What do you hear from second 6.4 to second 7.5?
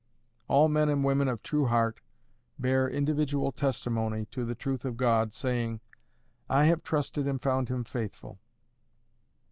"I have trusted and